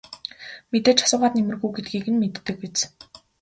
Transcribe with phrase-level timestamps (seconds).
[0.71, 2.77] Мэдээж асуугаад нэмэргүй гэдгийг нь мэддэг биз.